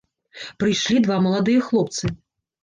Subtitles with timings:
[0.63, 2.13] Прыйшлі два маладыя хлопцы.